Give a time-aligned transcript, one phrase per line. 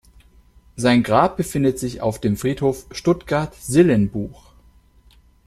[0.77, 4.49] Sein Grab befindet sich auf dem Friedhof Stuttgart-Sillenbuch.